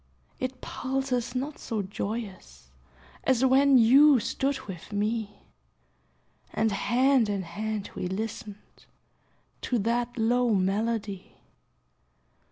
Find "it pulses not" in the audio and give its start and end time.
0.39-1.59